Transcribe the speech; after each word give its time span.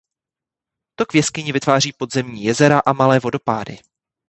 Tok 0.95 1.13
v 1.13 1.15
jeskyni 1.15 1.51
vytváří 1.51 1.93
podzemní 1.93 2.43
jezera 2.43 2.79
a 2.79 2.93
malé 2.93 3.19
vodopády. 3.19 3.77